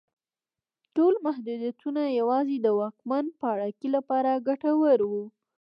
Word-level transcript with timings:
ټول 0.95 1.13
محدودیتونه 1.25 2.01
یوازې 2.19 2.57
د 2.61 2.67
واکمن 2.79 3.25
پاړکي 3.39 3.87
لپاره 3.95 4.31
ګټور 4.47 4.99
وو. 5.11 5.25